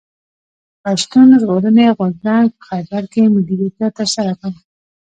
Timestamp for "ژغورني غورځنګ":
1.41-2.47